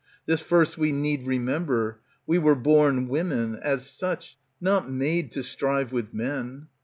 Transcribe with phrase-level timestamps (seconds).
[0.01, 5.43] ^ This first we need remember, we were born Women; as such, not made to
[5.43, 6.69] strive with men.